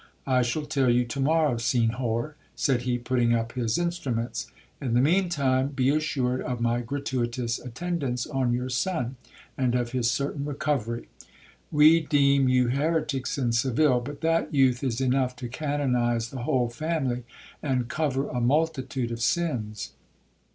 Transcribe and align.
'I 0.25 0.41
shall 0.41 0.65
tell 0.65 0.89
you 0.89 1.05
to 1.05 1.19
morrow, 1.19 1.57
Senhor,' 1.57 2.35
said 2.55 2.81
he, 2.81 2.97
putting 2.97 3.35
up 3.35 3.51
his 3.51 3.77
instruments,—'in 3.77 4.95
the 4.95 4.99
mean 4.99 5.29
time 5.29 5.67
be 5.67 5.91
assured 5.91 6.41
of 6.41 6.59
my 6.59 6.81
gratuitous 6.81 7.59
attendance 7.59 8.25
on 8.25 8.51
your 8.51 8.67
son, 8.67 9.15
and 9.55 9.75
of 9.75 9.91
his 9.91 10.09
certain 10.09 10.43
recovery. 10.43 11.07
We 11.71 11.99
deem 11.99 12.49
you 12.49 12.69
heretics 12.69 13.37
in 13.37 13.51
Seville, 13.51 13.99
but 14.01 14.21
that 14.21 14.51
youth 14.51 14.83
is 14.83 15.01
enough 15.01 15.35
to 15.35 15.47
canonize 15.47 16.31
the 16.31 16.45
whole 16.45 16.69
family, 16.69 17.23
and 17.61 17.87
cover 17.87 18.27
a 18.27 18.41
multitude 18.41 19.11
of 19.11 19.21
sins.' 19.21 19.91